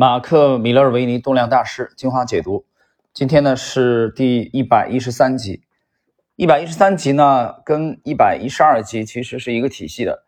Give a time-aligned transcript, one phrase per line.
[0.00, 2.64] 马克·米勒维尼动量大师精华解读，
[3.12, 5.60] 今天呢是第一百一十三集。
[6.36, 10.24] 一百一十三集呢跟一百一十二集其实是一个体系的，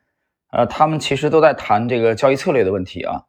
[0.51, 3.23] 呃，他们其实都在谈这个交易策略的问题啊，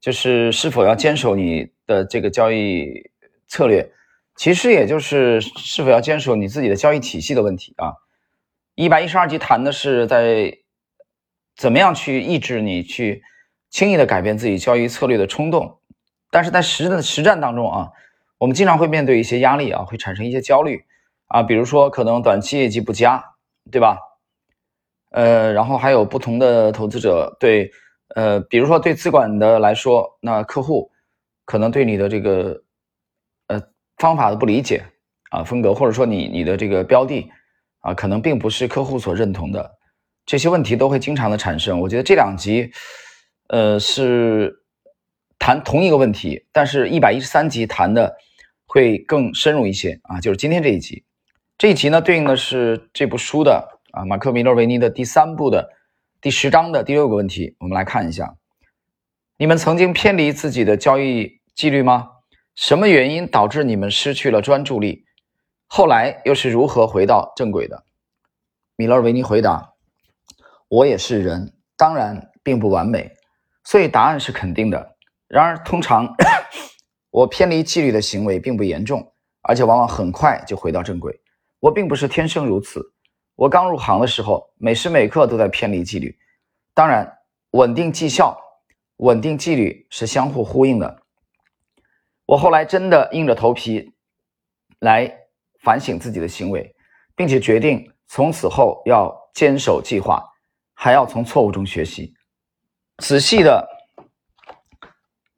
[0.00, 3.08] 就是是否要坚守你的这个交易
[3.46, 3.88] 策略，
[4.34, 7.94] 其实也就是是否要坚守你自己的交易体系的问题啊。
[8.74, 10.52] 一百一十二集谈的是在
[11.56, 13.22] 怎么样去抑制你去。
[13.76, 15.80] 轻易的改变自己交易策略的冲动，
[16.30, 17.90] 但是在实的实战当中啊，
[18.38, 20.82] 我们经常会面对一些压力啊，会产生一些焦虑
[21.26, 23.22] 啊，比如说可能短期业绩不佳，
[23.70, 23.98] 对吧？
[25.10, 27.70] 呃，然后还有不同的投资者对，
[28.14, 30.90] 呃，比如说对资管的来说，那客户
[31.44, 32.62] 可能对你的这个
[33.48, 33.60] 呃
[33.98, 34.82] 方法的不理解
[35.28, 37.30] 啊，风格，或者说你你的这个标的
[37.80, 39.70] 啊，可能并不是客户所认同的，
[40.24, 41.78] 这些问题都会经常的产生。
[41.78, 42.72] 我觉得这两集。
[43.48, 44.62] 呃，是
[45.38, 48.16] 谈同一个问题，但是一百一十三集谈的
[48.66, 51.04] 会更深入一些啊，就是今天这一集，
[51.56, 55.70] 这一集呢对应的是这部书的啊，马克·米勒维尼的第三部的
[56.20, 58.36] 第十章的第六个问题，我们来看一下，
[59.36, 62.10] 你们曾经偏离自己的交易纪律吗？
[62.54, 65.04] 什么原因导致你们失去了专注力？
[65.66, 67.84] 后来又是如何回到正轨的？
[68.76, 69.74] 米勒维尼回答：
[70.68, 73.15] 我也是人，当然并不完美。
[73.66, 74.96] 所以答案是肯定的。
[75.26, 76.06] 然而，通常
[77.10, 81.20] 我偏离纪律的行为并不严重，而且往往很快就回到正轨。
[81.58, 82.80] 我并不是天生如此。
[83.34, 86.16] 我刚入行的时候，每时每刻都在偏离纪律。
[86.74, 87.12] 当然，
[87.50, 88.38] 稳定绩效、
[88.98, 91.02] 稳定纪律是相互呼应的。
[92.24, 93.92] 我后来真的硬着头皮
[94.78, 95.12] 来
[95.60, 96.72] 反省自己的行为，
[97.16, 100.22] 并且决定从此后要坚守计划，
[100.72, 102.14] 还要从错误中学习。
[102.98, 103.68] 仔细的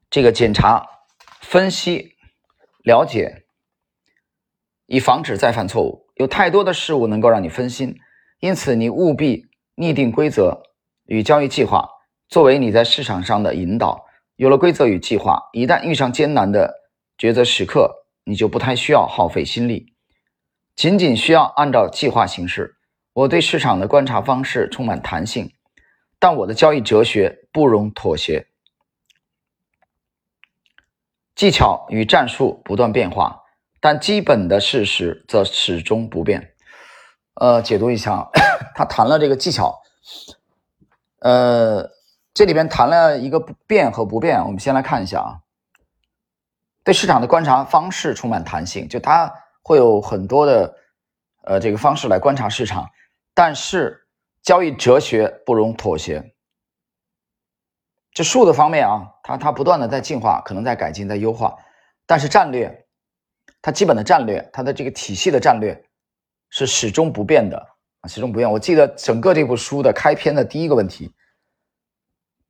[0.09, 0.87] 这个检查、
[1.41, 2.15] 分析、
[2.85, 3.47] 了解，
[4.87, 6.07] 以防止再犯错误。
[6.15, 7.99] 有太多的事物能够让你分心，
[8.39, 10.63] 因此你务必拟定规则
[11.07, 11.89] 与交易计划，
[12.29, 14.07] 作为你在市场上的引导。
[14.37, 16.73] 有了规则与计划，一旦遇上艰难的
[17.19, 19.95] 抉择时刻，你就不太需要耗费心力，
[20.77, 22.77] 仅仅需要按照计划行事。
[23.15, 25.53] 我对市场的观察方式充满弹性。
[26.21, 28.49] 但我的交易哲学不容妥协，
[31.37, 33.45] 技巧与战术不断变化，
[33.81, 36.55] 但基本的事实则始终不变。
[37.35, 38.29] 呃，解读一下，
[38.75, 39.81] 他谈了这个技巧，
[41.21, 41.89] 呃，
[42.35, 44.45] 这里边谈了一个变和不变。
[44.45, 45.39] 我们先来看一下啊，
[46.83, 50.77] 对市场的观察方式充满弹性，就他会有很多的
[51.45, 52.91] 呃这个方式来观察市场，
[53.35, 54.08] 但是。
[54.43, 56.35] 交易哲学不容妥协。
[58.13, 61.57] 这术的方面啊，它它不断的在进化，可能在改进，在优化。
[62.07, 62.87] 但是战略，
[63.63, 65.85] 它基本的战略，它的这个体系的战略
[66.51, 67.59] 是始终不变的
[68.01, 68.51] 啊，始终不变。
[68.51, 71.13] 我记得整个这部书的开篇的第一个问题，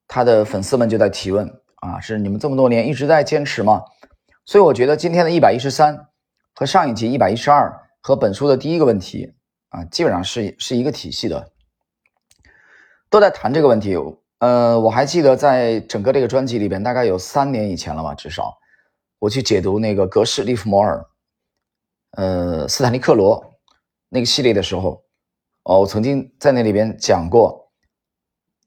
[0.07, 1.47] 他的粉丝们就在提问
[1.77, 3.83] 啊，是你们这么多年一直在坚持吗？
[4.47, 6.09] 所以我觉得今天的一百一十三
[6.55, 9.35] 和上一集一百一十二和本书的第一个问题
[9.69, 11.53] 啊，基本上是是一个体系的。
[13.11, 13.97] 都在谈这个问题，
[14.39, 18.59] 呃，我还记得在整个这个专辑里边，大概有三年以前了吧，至少
[19.19, 21.05] 我去解读那个格式利弗摩尔，
[22.13, 23.55] 呃，斯坦利克罗
[24.11, 25.03] 那个系列的时候，
[25.63, 27.73] 哦，我曾经在那里边讲过，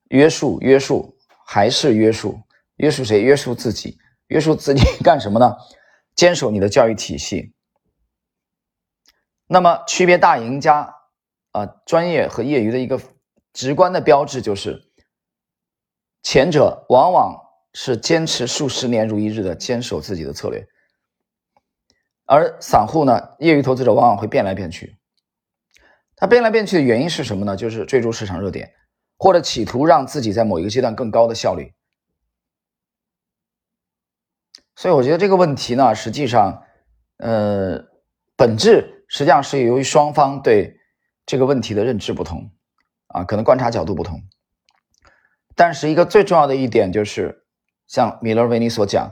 [0.09, 1.15] 约束，约束，
[1.45, 2.41] 还是约束，
[2.77, 3.21] 约束谁？
[3.21, 3.97] 约束自己，
[4.27, 5.55] 约束自己 干什么呢？
[6.15, 7.53] 坚守你的教育体系。
[9.47, 10.95] 那么，区别大赢家
[11.51, 12.99] 啊，专业和业余的一个。
[13.53, 14.81] 直观的标志就是，
[16.23, 17.35] 前者往往
[17.73, 20.67] 是坚持数十年如一日的坚守自己的策略，
[22.25, 24.97] 而散户呢，业余投资者往往会变来变去。
[26.15, 27.57] 他变来变去的原因是什么呢？
[27.57, 28.71] 就是追逐市场热点，
[29.17, 31.73] 或者企图让自己在某一个阶段更高的效率。
[34.75, 36.63] 所以，我觉得这个问题呢，实际上，
[37.17, 37.83] 呃，
[38.35, 40.77] 本质实际上是由于双方对
[41.25, 42.51] 这个问题的认知不同。
[43.13, 44.21] 啊，可能观察角度不同，
[45.55, 47.43] 但是一个最重要的一点就是，
[47.87, 49.11] 像米勒维尼所讲，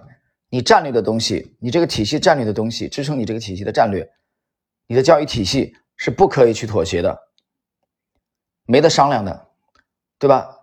[0.50, 4.10] 你战略的东西，你这个体系战略的东西，支撑你这个体系的战略，
[4.88, 7.20] 你的教育体系是不可以去妥协的，
[8.66, 9.48] 没得商量的，
[10.18, 10.58] 对吧？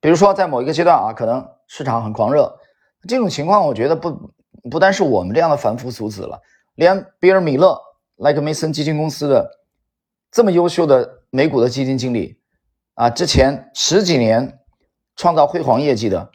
[0.00, 2.58] 比如说在某一个阶段啊，可能市场很狂热，
[3.06, 4.32] 这种情况我觉得不
[4.70, 6.40] 不单是我们这样的凡夫俗子了，
[6.74, 7.78] 连比尔·米勒、
[8.16, 9.50] 莱克梅森基金公司的
[10.30, 12.38] 这么优秀的美股的基金经理。
[12.94, 14.60] 啊，之前十几年
[15.16, 16.30] 创造辉煌业绩的，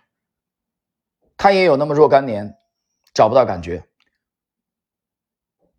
[1.37, 2.57] 他也有那么若干年
[3.13, 3.85] 找不到感觉，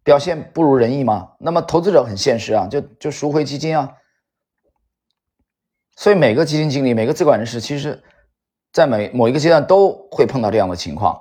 [0.03, 1.33] 表现不如人意吗？
[1.39, 3.95] 那么投资者很现实啊，就就赎回基金啊。
[5.97, 8.03] 所以每个基金经理、每个资管人士，其实，
[8.73, 11.21] 在每某一个阶段都会碰到这样的情况，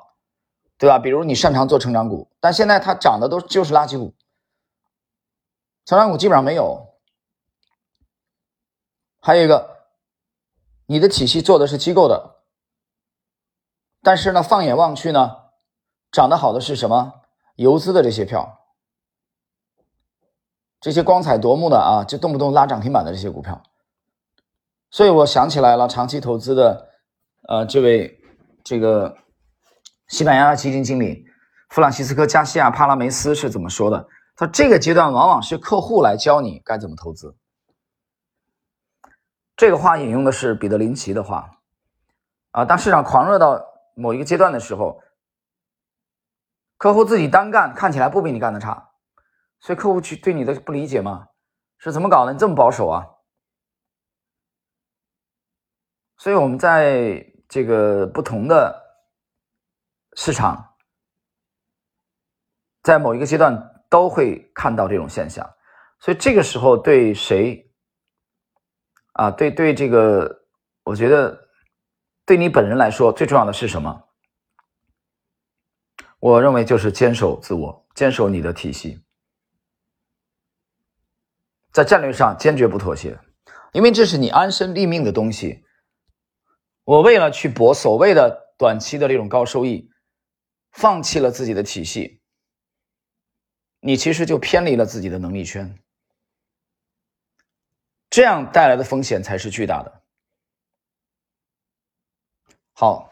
[0.77, 0.97] 对吧？
[0.97, 4.15] 比如你擅长做成长股，但现在它涨的都就是垃圾股，
[5.83, 6.88] 成长股基本上没有。
[9.19, 9.85] 还有一个，
[10.85, 12.37] 你的体系做的是机构的。
[14.01, 15.35] 但是呢，放眼望去呢，
[16.11, 17.13] 涨得好的是什么？
[17.55, 18.61] 游资的这些票，
[20.79, 23.61] 这些光彩夺目的啊，就动不动拉涨停板的这些股票。
[24.89, 26.87] 所以我想起来了，长期投资的，
[27.49, 28.21] 呃，这位
[28.63, 29.17] 这个
[30.07, 31.25] 西班牙基金经理
[31.69, 34.07] 弗朗西斯科·加西亚·帕拉梅斯是怎么说的？
[34.37, 37.35] 他这个阶段往往是客户来教你该怎么投资。
[39.59, 41.51] 这个话引用的是彼得林奇的话
[42.51, 43.67] 啊，当市场狂热到。
[43.95, 45.03] 某一个阶段的时候，
[46.77, 48.91] 客户自己单干看起来不比你干的差，
[49.59, 51.27] 所以客户去对你的不理解嘛，
[51.77, 52.31] 是怎么搞的？
[52.31, 53.05] 你这么保守啊？
[56.15, 58.81] 所以我们在这个不同的
[60.15, 60.75] 市场，
[62.81, 65.45] 在某一个阶段都会看到这种现象，
[65.99, 67.68] 所以这个时候对谁
[69.19, 69.31] 啊？
[69.31, 70.43] 对对，这个
[70.83, 71.47] 我觉得。
[72.25, 74.03] 对你本人来说，最重要的是什么？
[76.19, 79.01] 我认为就是坚守自我，坚守你的体系，
[81.71, 83.17] 在战略上坚决不妥协，
[83.71, 85.65] 因为这是你安身立命的东西。
[86.83, 89.89] 我为了去博所谓的短期的这种高收益，
[90.71, 92.21] 放弃了自己的体系，
[93.79, 95.79] 你其实就偏离了自己的能力圈，
[98.09, 100.01] 这样带来的风险才是巨大的。
[102.73, 103.11] 好，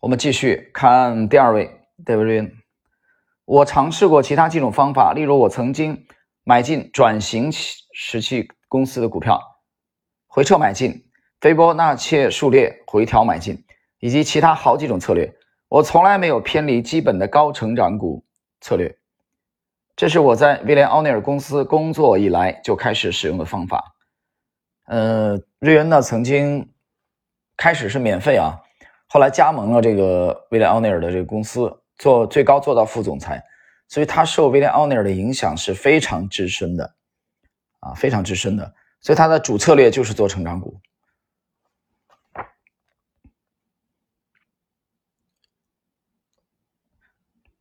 [0.00, 2.52] 我们继续看第二位 Davidian。
[3.46, 6.06] 我尝试过其他几种方法，例如我曾经
[6.44, 9.40] 买进转型时期公司的股票，
[10.26, 11.10] 回撤买进，
[11.40, 13.64] 斐波那契数列回调买进，
[13.98, 15.32] 以及其他好几种策略。
[15.68, 18.24] 我从来没有偏离基本的高成长股
[18.60, 18.98] 策略。
[19.96, 23.94] 这是我在威廉奥尼尔公司工作以来就开始使用的方法。
[24.86, 26.74] 呃，瑞恩呢曾经
[27.56, 28.58] 开始是免费啊，
[29.08, 33.42] 后来加盟了这个威廉奥尼尔的这个公司，做最高做到副总裁，
[33.86, 36.94] 所以他受威廉奥尼尔的影响是非常之深的，
[37.78, 40.80] 啊，非常之深的，所以他的主策略就是做成长股。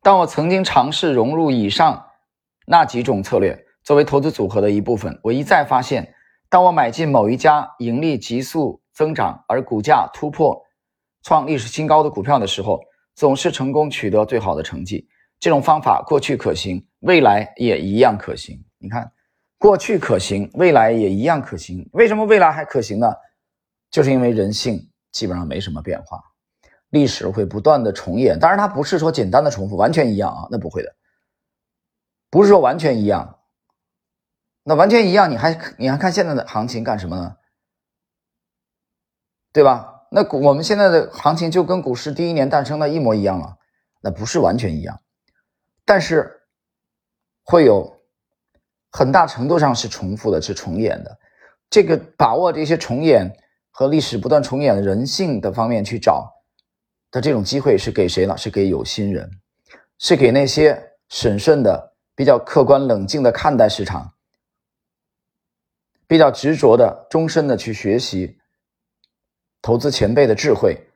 [0.02, 2.10] 当我曾经尝试融入以上
[2.66, 6.14] 那几种策略作为投资组合的一部分，我一再发现。
[6.50, 10.62] 当我买进某一家盈利急速增长而股价突破
[11.24, 12.80] 创历史新高的股票的时候，
[13.16, 15.08] 总是成功取得最好的成绩。
[15.40, 18.64] 这种方法过去可行，未来也一样可行。
[18.78, 19.12] 你看，
[19.58, 21.90] 过去可行，未来也一样可行。
[21.94, 23.12] 为什么未来还可行呢？
[23.90, 24.80] 就是因为人性
[25.12, 26.22] 基本上没什么变化，
[26.92, 28.38] 历史会不断的重演。
[28.38, 30.96] 当然，它不是说简单的重复，完全一样啊，那不会的，
[32.34, 33.42] 不是说完全一样。
[34.64, 37.36] 那完全一样，你还你还看现在的行情干什么呢？
[39.52, 40.08] 对吧？
[40.10, 43.60] 那我们现在的行情就跟股市第一年诞生的一模一样了，
[44.02, 45.00] 那不是完全一样，
[45.86, 46.42] 但是
[47.44, 48.02] 会有
[48.90, 51.20] 很大程度上是重复的，是重演的。
[51.70, 53.32] 这个把握这些重演
[53.70, 56.34] 和历史不断重演的人性的方面去找
[57.12, 58.36] 的这种机会是给谁呢？
[58.36, 59.30] 是给有心人，
[60.00, 64.14] 是给那些审慎的、比较客观冷静的看待市场。
[66.06, 68.38] 比较执着的、终身的去学习
[69.62, 70.90] 投资前辈的智慧，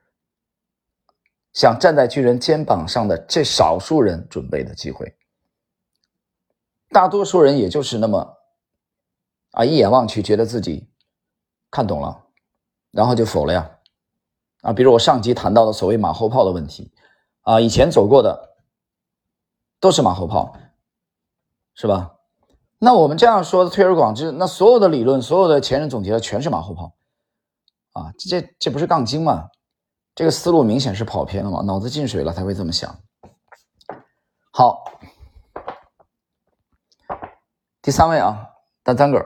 [1.52, 5.16] 想站在巨人肩膀上的这少数人准备的机会，
[6.90, 8.36] 大多数人也就是那么
[9.50, 10.88] 啊，一眼望去觉得自己
[11.70, 12.26] 看懂了，
[12.92, 13.78] 然后就否了呀
[14.60, 14.72] 啊！
[14.72, 16.92] 比如我上集谈到的所谓马后炮的问题
[17.40, 18.56] 啊，以前走过的
[19.80, 20.54] 都是马后炮，
[21.80, 22.16] 是吧？
[22.80, 26.92] 那我们这样说的推而广之，那所有的理论，所有的前人总结的全是马后炮，
[27.92, 29.48] 啊，这这不是杠精吗？
[30.16, 32.98] 这个思路明显是跑偏了嘛，脑子进水了才会这么想。
[34.50, 34.82] 好，
[37.80, 38.48] 第三位啊，
[38.82, 39.24] 单三个，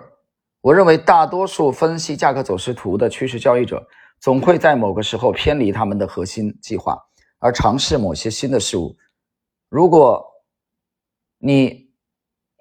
[0.60, 3.82] 我认为大多数分析价格走势图的趋势交易者，
[4.20, 6.98] 总会在某个时候偏离他们的核心计划，
[7.38, 8.94] 而尝试某些新的事物。
[9.70, 10.22] 如果
[11.38, 11.81] 你。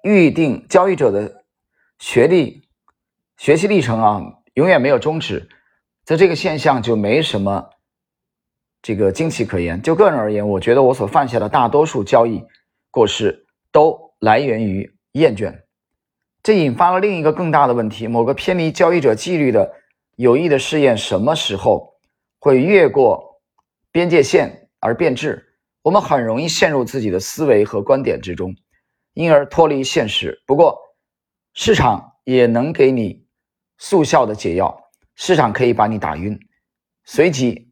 [0.02, 1.44] 预定交易者的
[1.98, 2.68] 学历、
[3.36, 4.22] 学习历程啊，
[4.54, 5.48] 永远没有终止，
[6.04, 7.70] 在这个现象就没什么
[8.82, 9.80] 这个惊奇可言。
[9.80, 12.44] 就个人而言，我觉得我所犯下的大多数交易
[12.90, 15.62] 过失都来源于厌倦，
[16.42, 19.72] 这引发了另一个更大的问题：某个偏离交易者纪律的
[20.16, 21.94] 有益的试验，什么时候
[22.40, 23.40] 会越过
[23.92, 25.56] 边界线而变质？
[25.82, 28.54] 我们很容易陷入自己的思维和观点之中，
[29.14, 30.42] 因而脱离现实。
[30.46, 30.78] 不过，
[31.54, 33.26] 市场也能给你
[33.78, 36.38] 速效的解药，市场可以把你打晕，
[37.04, 37.70] 随即。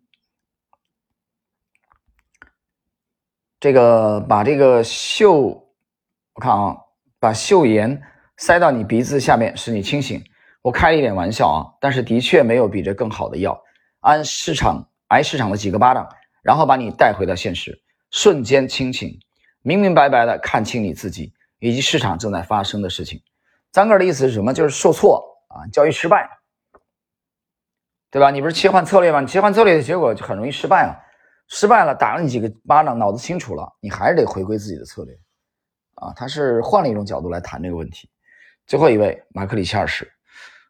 [3.58, 6.76] 这个把这个嗅，我看啊，
[7.18, 8.02] 把嗅盐
[8.38, 10.22] 塞到你鼻子下面，使你清醒。
[10.62, 13.62] 我开了一点玩笑啊，但是的确没有比这更好的药。
[14.00, 16.08] 按市场挨市场的几个巴掌，
[16.42, 19.18] 然后把你带回到现实，瞬间清醒，
[19.62, 23.22] 明明白白的看清你自己以及市场正在发生的事情。
[23.72, 24.52] 张哥的意思是什么？
[24.52, 26.28] 就是受挫啊，交易失败，
[28.10, 28.30] 对吧？
[28.30, 29.20] 你不是切换策略吗？
[29.20, 30.96] 你切换策略的结果就很容易失败啊。
[31.52, 35.12] 失败了，打了你几个巴掌，脑子清楚了，你还是得回归自己的策略，
[35.96, 38.08] 啊，他是换了一种角度来谈这个问题。
[38.66, 40.08] 最后一位马克里奇二世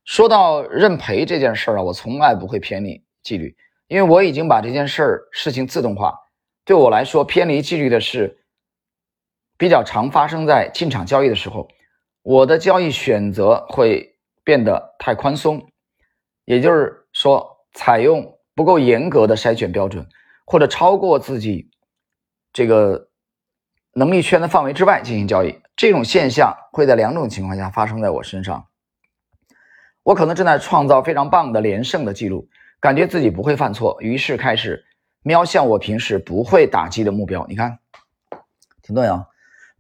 [0.07, 3.55] 说到认赔这件事儿啊，我从来不会偏离纪律，
[3.89, 6.19] 因为我已经把这件事儿事情自动化。
[6.65, 8.40] 对我来说，偏离纪律的事
[9.61, 11.69] 比较常发生在进场交易的时候，
[12.23, 15.71] 我的交易选择会变得太宽松，
[16.47, 20.07] 也就是说，采用不够严格的筛选标准。
[20.47, 21.71] 或者超过自己
[22.55, 23.11] 这个
[23.93, 28.67] 能力圈的范围之外进行交易，这种现象会在两种情况下发生在我身上。
[30.03, 32.49] 我可能正在创造非常棒的连胜的记录，
[32.81, 34.83] 感觉自己不会犯错，于是开始
[35.23, 37.47] 瞄向我平时不会打击的目标。
[37.47, 37.79] 你看，
[38.83, 39.27] 挺对啊，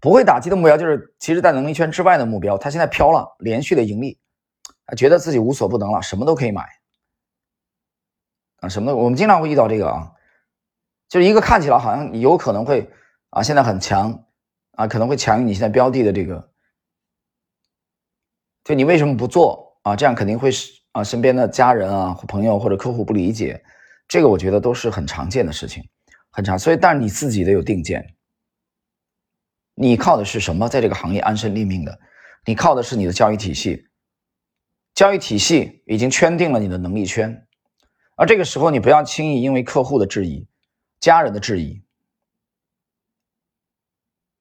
[0.00, 2.56] 不会打击的目标就是其实在能力圈之外的目标。
[2.56, 4.18] 他现在飘了，连续的盈利，
[4.86, 6.66] 啊，觉得自己无所不能了，什么都可以买
[8.60, 8.96] 啊，什么都？
[8.96, 10.12] 我们经常会遇到这个啊。
[11.08, 12.88] 就是一个看起来好像有可能会
[13.30, 14.24] 啊，现在很强
[14.72, 16.50] 啊，可能会强于你现在标的的这个，
[18.62, 19.96] 就你为什么不做啊？
[19.96, 23.60] 这样肯定会是啊，身边的家人啊、朋友或者客户不理解，
[24.06, 25.82] 这个我觉得都是很常见的事情，
[26.30, 26.56] 很常。
[26.56, 28.14] 所以，但是你自己得有定见，
[29.82, 31.98] 你靠的是什么在这个行业安身立命的？
[32.44, 33.88] 你靠的是你的交易体系，
[34.94, 37.48] 交易体系已经圈定了你的能力圈，
[38.14, 40.46] 而这个时候你不要轻易因为客户的质疑。
[41.00, 41.82] 家人的质疑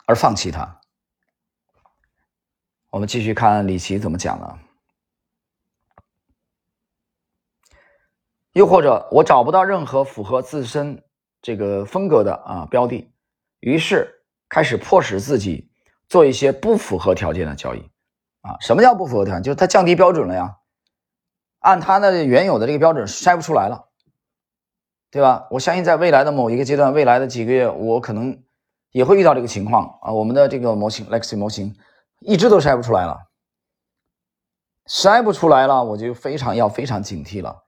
[0.05, 0.81] 而放弃它。
[2.89, 4.59] 我们继续看李琦怎么讲了。
[8.51, 11.01] 又或者我找不到任何符合自身
[11.41, 13.09] 这个风格的啊标的，
[13.61, 14.18] 于是
[14.49, 15.71] 开始迫使自己
[16.09, 17.89] 做一些不符合条件的交易
[18.41, 18.57] 啊。
[18.59, 19.43] 什么叫不符合条件？
[19.43, 20.57] 就是它降低标准了呀，
[21.59, 23.85] 按它的原有的这个标准筛不出来了。
[25.11, 25.47] 对吧？
[25.49, 28.43] 我相信在未来的某一个阶段，未来的几个月，我可能
[28.91, 30.11] 也会遇到这个情况啊。
[30.11, 31.75] 我们的这个模型 Lexi 模型
[32.19, 33.17] 一直都筛不出来了，
[34.85, 37.63] 筛不出来了，我就非常要非常警惕了。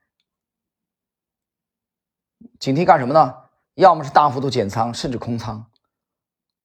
[2.60, 3.34] 警惕干什么呢？
[3.74, 5.71] 要么是大幅度减仓，甚至空仓。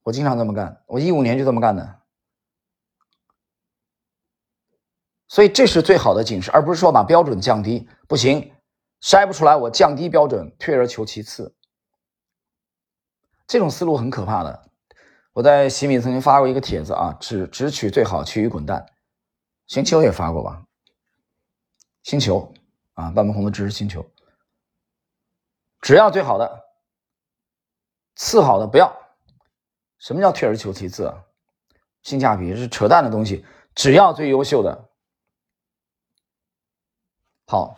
[0.07, 2.01] 我经常这么干，我一五年就这么干的。
[5.27, 8.55] 所以这是最好的警示，而不是说把标准降低，不行。
[9.03, 11.57] 筛不出来，我降低标准，退而求其次。
[13.49, 14.71] 这种思路很可怕的。
[15.33, 18.87] 我在喜米曾经发过一个帖子啊，只只取最好，其余滚蛋。
[19.67, 20.65] 星球也发过吧？
[22.05, 22.55] 星球
[22.95, 24.09] 啊，半不红的知识星球，
[25.81, 26.65] 只要最好的，
[28.15, 29.03] 次好的不要。
[30.07, 31.13] 什么叫退而求其次？
[32.05, 33.45] 性价比是扯淡的东西，
[33.75, 34.89] 只要最优秀的。
[37.49, 37.77] 好。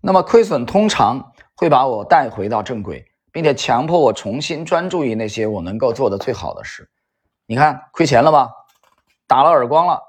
[0.00, 6.90] 那么亏损通常会把我带回到正轨，并且强迫我重新专注于那些我能够做的最好的事。
[7.44, 8.50] 你看，亏钱了吧？
[9.26, 10.00] 打了耳光了，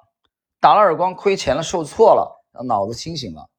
[0.61, 3.49] 打了耳光，亏钱了，受挫了，脑子清醒了，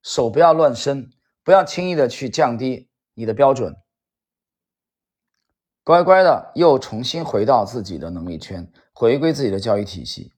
[0.00, 1.10] 手不要乱伸，
[1.44, 3.74] 不要轻易的去降低你的标准，
[5.84, 10.32] 乖乖的又重新回到自己的能力圈，回归自己的教育体系。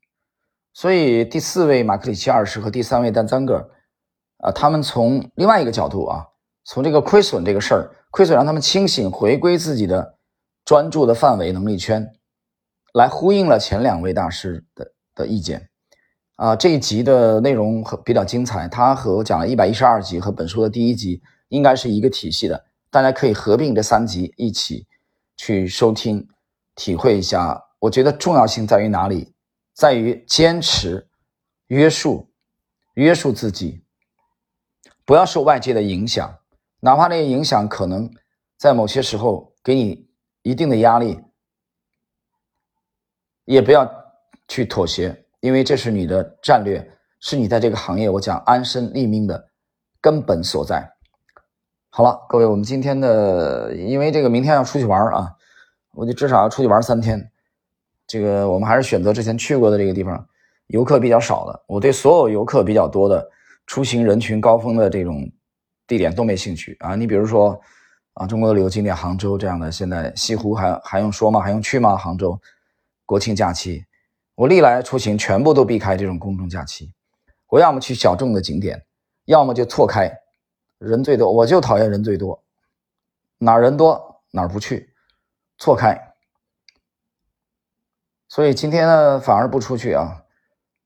[0.73, 3.70] 所以，第四位马克里奇二世和第三位丹赞格尔。
[4.38, 6.26] 啊，他们从另外一个角度啊，
[6.64, 10.18] 从这个亏损这个事儿，亏损让他们清醒，回归自己的
[10.64, 12.11] 专注的范围能力圈，
[12.92, 15.70] 来呼应了前两位大师的的意见。
[16.37, 24.87] 啊，这一集的内容和比较精彩，它和我讲了一百一十二集和本书的第一集应该是一个体系的，大家可以合并这三集一起
[25.37, 26.29] 去收听，
[26.75, 27.62] 体会一下。
[27.79, 29.35] 我觉得重要性在于哪里？
[29.73, 31.09] 在于坚持、
[31.67, 32.31] 约束。
[32.95, 33.83] 约束自己，
[35.05, 36.38] 不要受外界的影响，
[36.79, 38.09] 哪怕那些影响可能
[38.57, 40.07] 在某些时候给你
[40.43, 41.19] 一定的压力，
[43.47, 43.93] 也不要
[44.47, 49.51] 去妥协，因为这是你的战略，是你在这个行业我讲安身立命的
[50.01, 50.91] 根本所在。
[51.91, 55.31] 好了，各位，我们今天的因为这个明天要出去玩啊，
[55.93, 57.31] 我就至少要出去玩三天。
[58.07, 60.27] 这个我们还是选择之前去过的这个地方，
[60.69, 61.63] 游客比较少的。
[61.67, 63.29] 我对所有游客比较多的、
[63.67, 65.31] 出行人群高峰的这种
[65.87, 66.95] 地点都没兴趣啊。
[66.95, 67.61] 你比如说
[68.15, 71.39] 啊，中国的旅游景点杭州这样的，现在西湖还还用说吗？
[71.39, 71.99] 还用去吗？
[71.99, 72.41] 杭州
[73.05, 73.85] 国庆假期，
[74.35, 76.93] 我历来出行全部都避开这种公众假期。
[77.49, 78.85] 我要么去小众的景点，
[79.26, 80.12] 要么就错开，
[80.79, 82.43] 人最多，我就讨厌人最多，
[83.38, 84.93] 哪人多哪不去，
[85.57, 86.14] 错开。
[88.29, 90.25] 所以今天呢，反而不出去啊，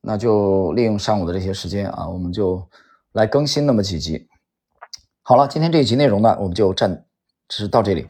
[0.02, 2.68] 那就利用上午的这些时间啊，我们就
[3.12, 4.28] 来更新那么几集。
[5.22, 7.06] 好了，今天这一集内容呢，我们就暂
[7.48, 8.06] 时到这里。